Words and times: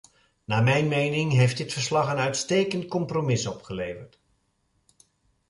Naar 0.43 0.63
mijn 0.63 0.87
mening 0.87 1.31
heeft 1.33 1.57
dit 1.57 1.73
verslag 1.73 2.11
een 2.11 2.17
uitstekend 2.17 2.85
compromis 2.87 3.47
opgeleverd. 3.47 4.19